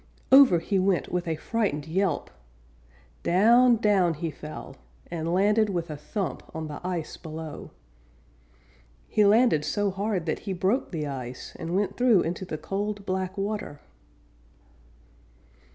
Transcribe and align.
Over 0.31 0.57
he 0.57 0.79
went 0.79 1.11
with 1.11 1.27
a 1.27 1.35
frightened 1.35 1.85
yelp! 1.85 2.31
Down, 3.21 3.75
down 3.75 4.15
he 4.15 4.31
fell, 4.31 4.77
and 5.11 5.31
landed 5.31 5.69
with 5.69 5.91
a 5.91 5.95
thump 5.95 6.41
on 6.55 6.67
the 6.67 6.81
ice 6.83 7.17
below. 7.17 7.69
He 9.07 9.23
landed 9.25 9.63
so 9.63 9.91
hard 9.91 10.25
that 10.25 10.39
he 10.39 10.53
broke 10.53 10.91
the 10.91 11.05
ice, 11.05 11.53
and 11.59 11.75
went 11.75 11.97
through 11.97 12.21
into 12.21 12.45
the 12.45 12.57
cold, 12.57 13.05
black 13.05 13.37
water. 13.37 13.79